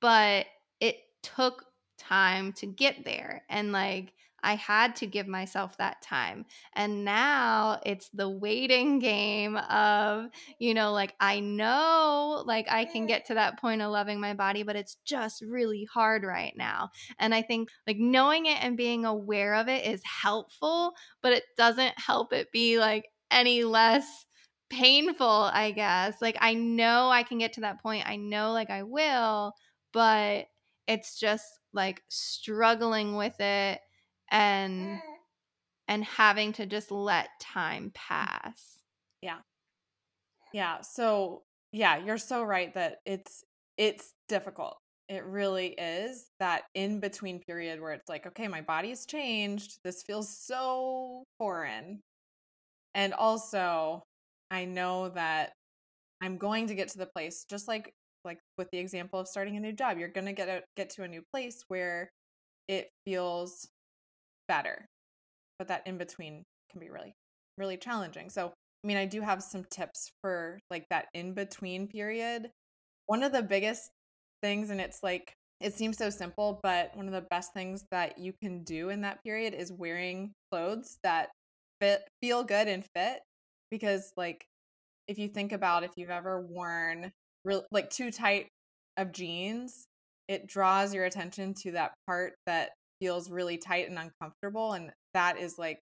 [0.00, 0.46] but
[0.80, 1.64] it took
[1.98, 4.12] time to get there and like
[4.46, 6.46] I had to give myself that time.
[6.72, 10.26] And now it's the waiting game of,
[10.60, 14.34] you know, like I know like I can get to that point of loving my
[14.34, 16.90] body, but it's just really hard right now.
[17.18, 21.42] And I think like knowing it and being aware of it is helpful, but it
[21.56, 24.06] doesn't help it be like any less
[24.70, 26.22] painful, I guess.
[26.22, 28.08] Like I know I can get to that point.
[28.08, 29.54] I know like I will,
[29.92, 30.46] but
[30.86, 33.80] it's just like struggling with it
[34.30, 35.00] and eh.
[35.88, 37.94] and having to just let time mm.
[37.94, 38.78] pass.
[39.22, 39.38] Yeah.
[40.52, 40.80] Yeah.
[40.80, 41.42] So,
[41.72, 43.44] yeah, you're so right that it's
[43.76, 44.78] it's difficult.
[45.08, 49.78] It really is that in between period where it's like, okay, my body's changed.
[49.84, 52.00] This feels so foreign.
[52.94, 54.02] And also,
[54.50, 55.52] I know that
[56.22, 57.92] I'm going to get to the place just like
[58.24, 60.90] like with the example of starting a new job you're going to get a, get
[60.90, 62.10] to a new place where
[62.68, 63.68] it feels
[64.48, 64.86] better
[65.58, 67.14] but that in between can be really
[67.58, 68.28] really challenging.
[68.30, 72.50] So i mean i do have some tips for like that in between period.
[73.06, 73.90] One of the biggest
[74.42, 78.18] things and it's like it seems so simple but one of the best things that
[78.18, 81.30] you can do in that period is wearing clothes that
[81.80, 83.20] fit, feel good and fit
[83.70, 84.44] because like
[85.08, 87.12] if you think about if you've ever worn
[87.44, 88.48] real like too tight
[88.96, 89.86] of jeans,
[90.28, 92.70] it draws your attention to that part that
[93.00, 95.80] feels really tight and uncomfortable and that is like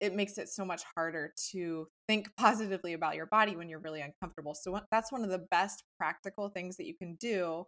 [0.00, 4.02] it makes it so much harder to think positively about your body when you're really
[4.02, 4.54] uncomfortable.
[4.54, 7.64] So that's one of the best practical things that you can do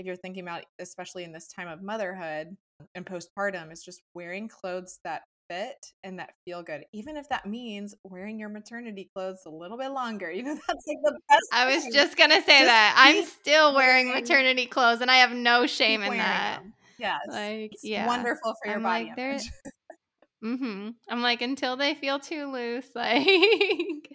[0.00, 2.56] if you're thinking about especially in this time of motherhood
[2.94, 7.44] and postpartum is just wearing clothes that fit and that feel good even if that
[7.44, 11.42] means wearing your maternity clothes a little bit longer you know that's like the best
[11.52, 15.16] i was just gonna say just that i'm still wearing, wearing, maternity clothes and i
[15.16, 16.72] have no shame in that them.
[17.00, 18.06] Yes like it's yeah.
[18.06, 19.42] wonderful for your I'm body like,
[20.44, 20.90] mm-hmm.
[21.08, 24.10] I'm like until they feel too loose like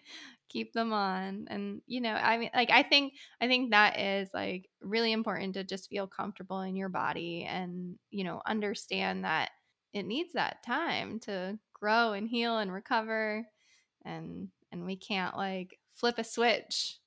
[0.50, 1.48] keep them on.
[1.50, 5.56] And you know i mean like i think i think that is like really important
[5.56, 9.50] to just feel comfortable in your body and you know understand that
[9.94, 13.46] it needs that time to grow and heal and recover
[14.06, 17.00] and and we can't like flip a switch.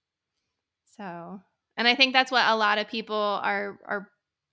[0.96, 1.40] So
[1.76, 4.08] and i think that's what a lot of people are are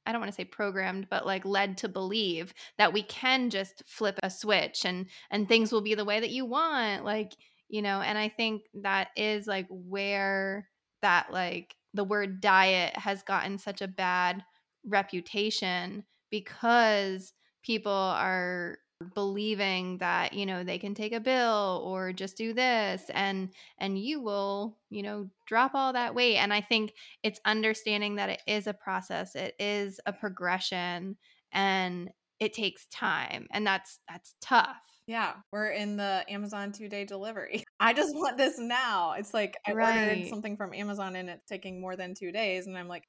[0.06, 3.84] I don't want to say programmed, but like led to believe that we can just
[3.86, 7.06] flip a switch and and things will be the way that you want.
[7.06, 7.34] Like,
[7.70, 10.70] you know, and I think that is like where
[11.02, 14.44] that like the word diet has gotten such a bad
[14.86, 17.34] reputation because
[17.64, 18.78] people are
[19.14, 24.00] believing that you know they can take a bill or just do this and and
[24.00, 26.38] you will you know drop all that weight.
[26.38, 26.94] And i think
[27.24, 31.18] it's understanding that it is a process it is a progression
[31.52, 34.78] and it takes time and that's that's tough.
[35.08, 37.64] Yeah we're in the amazon two day delivery.
[37.80, 39.14] I just want this now.
[39.14, 40.10] It's like i right.
[40.10, 43.04] ordered something from amazon and it's taking more than two days and i'm like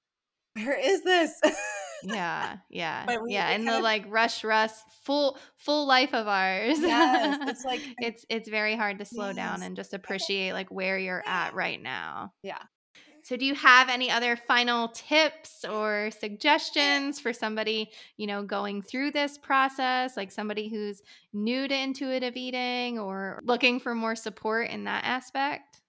[0.55, 1.32] where is this
[2.03, 4.70] yeah yeah yeah and the of, like rush rush
[5.05, 6.78] full full life of ours.
[6.80, 9.36] Yes it's like it's it's very hard to slow yes.
[9.36, 12.32] down and just appreciate like where you're at right now.
[12.42, 12.59] Yeah.
[13.22, 18.82] So do you have any other final tips or suggestions for somebody you know going
[18.82, 20.16] through this process?
[20.16, 25.80] Like somebody who's new to intuitive eating or looking for more support in that aspect?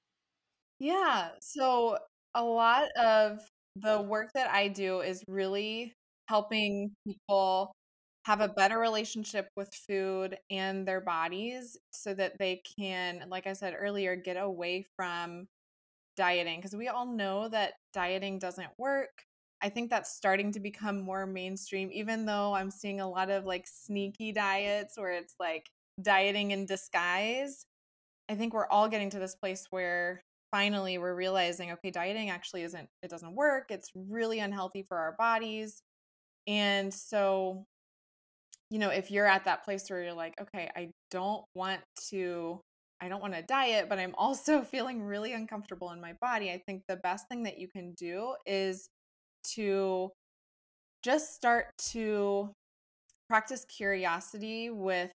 [0.80, 1.98] Yeah so
[2.34, 3.40] a lot of
[3.82, 5.94] the work that I do is really
[6.28, 7.72] helping people
[8.26, 13.54] have a better relationship with food and their bodies so that they can, like I
[13.54, 15.48] said earlier, get away from
[16.18, 19.10] dieting because we all know that dieting doesn't work.
[19.62, 23.46] I think that's starting to become more mainstream, even though I'm seeing a lot of
[23.46, 25.66] like sneaky diets where it's like
[26.02, 27.66] dieting in disguise.
[28.30, 30.22] I think we're all getting to this place where
[30.52, 35.16] finally we're realizing okay dieting actually isn't it doesn't work it's really unhealthy for our
[35.18, 35.82] bodies.
[36.48, 37.66] And so
[38.70, 42.60] you know if you're at that place where you're like okay i don't want to
[43.02, 46.62] i don't want to diet but i'm also feeling really uncomfortable in my body i
[46.66, 48.90] think the best thing that you can do is
[49.44, 50.12] to
[51.04, 52.50] just start to
[53.30, 55.12] practice curiosity with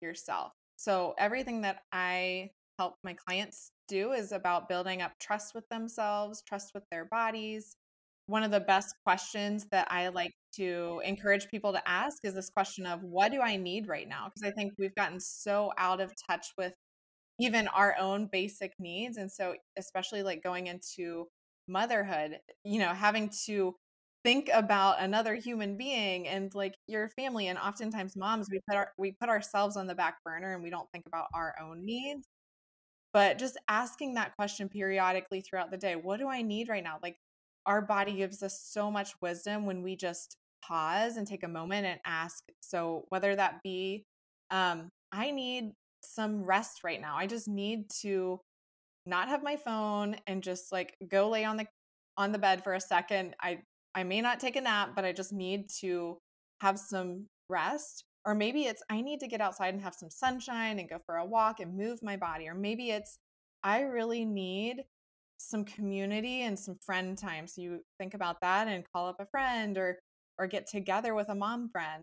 [0.00, 0.52] yourself.
[0.76, 6.42] So everything that i help my clients do is about building up trust with themselves,
[6.46, 7.76] trust with their bodies.
[8.26, 12.50] One of the best questions that I like to encourage people to ask is this
[12.50, 14.26] question of what do I need right now?
[14.26, 16.72] Because I think we've gotten so out of touch with
[17.38, 19.16] even our own basic needs.
[19.16, 21.28] And so, especially like going into
[21.68, 23.74] motherhood, you know, having to
[24.24, 28.88] think about another human being and like your family and oftentimes moms we put our
[28.98, 32.26] we put ourselves on the back burner and we don't think about our own needs
[33.16, 36.98] but just asking that question periodically throughout the day what do I need right now?
[37.02, 37.16] Like,
[37.64, 41.86] our body gives us so much wisdom when we just pause and take a moment
[41.86, 42.44] and ask.
[42.60, 44.04] So, whether that be,
[44.50, 48.38] um, I need some rest right now, I just need to
[49.06, 51.66] not have my phone and just like go lay on the
[52.18, 53.58] on the bed for a second i
[53.94, 56.18] i may not take a nap but i just need to
[56.60, 60.80] have some rest or maybe it's, I need to get outside and have some sunshine
[60.80, 62.48] and go for a walk and move my body.
[62.48, 63.18] Or maybe it's,
[63.62, 64.84] I really need
[65.38, 67.46] some community and some friend time.
[67.46, 69.98] So you think about that and call up a friend or
[70.38, 72.02] or get together with a mom friend.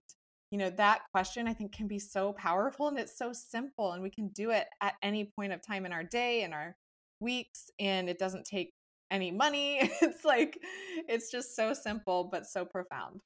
[0.49, 4.01] You know, that question I think can be so powerful and it's so simple and
[4.01, 6.76] we can do it at any point of time in our day in our
[7.19, 8.71] weeks and it doesn't take
[9.11, 9.91] any money.
[10.01, 10.57] It's like
[11.07, 13.21] it's just so simple but so profound.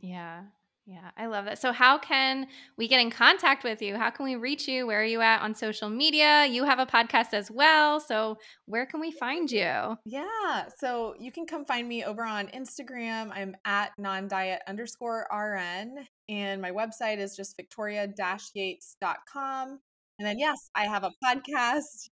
[0.00, 0.42] Yeah.
[0.88, 1.58] Yeah, I love that.
[1.58, 2.46] So, how can
[2.78, 3.96] we get in contact with you?
[3.96, 4.86] How can we reach you?
[4.86, 6.46] Where are you at on social media?
[6.46, 7.98] You have a podcast as well.
[7.98, 9.96] So, where can we find you?
[10.04, 10.68] Yeah.
[10.78, 13.32] So, you can come find me over on Instagram.
[13.34, 16.06] I'm at non diet underscore RN.
[16.28, 18.08] And my website is just victoria
[18.54, 19.80] yates.com.
[20.18, 22.10] And then, yes, I have a podcast.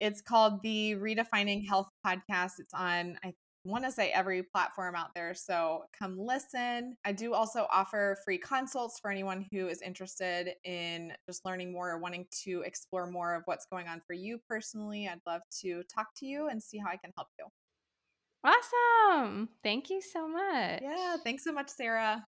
[0.00, 2.52] It's called the Redefining Health Podcast.
[2.60, 3.34] It's on, I
[3.66, 5.34] want to say, every platform out there.
[5.34, 6.96] So come listen.
[7.04, 11.90] I do also offer free consults for anyone who is interested in just learning more
[11.90, 15.08] or wanting to explore more of what's going on for you personally.
[15.08, 17.46] I'd love to talk to you and see how I can help you.
[18.44, 19.48] Awesome.
[19.62, 20.82] Thank you so much.
[20.82, 21.16] Yeah.
[21.22, 22.24] Thanks so much, Sarah.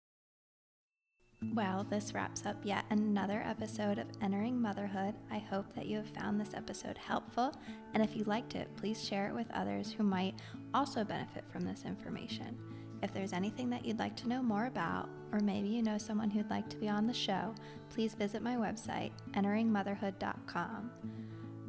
[1.41, 5.15] Well, this wraps up yet another episode of Entering Motherhood.
[5.31, 7.53] I hope that you have found this episode helpful,
[7.95, 10.35] and if you liked it, please share it with others who might
[10.75, 12.59] also benefit from this information.
[13.05, 16.29] If there's anything that you'd like to know more about, or maybe you know someone
[16.29, 17.55] who'd like to be on the show,
[17.89, 20.91] please visit my website, enteringmotherhood.com.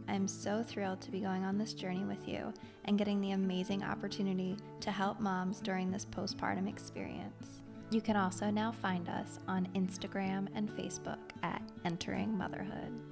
[0.08, 2.52] I'm so thrilled to be going on this journey with you
[2.86, 7.59] and getting the amazing opportunity to help moms during this postpartum experience.
[7.92, 13.09] You can also now find us on Instagram and Facebook at Entering Motherhood.